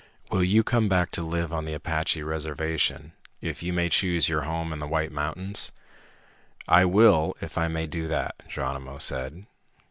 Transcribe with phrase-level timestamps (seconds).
[0.31, 4.41] "Will you come back to live on the Apache reservation if you may choose your
[4.45, 5.71] home in the White Mountains?"
[6.67, 9.45] "I will if I may do that," Geronimo said.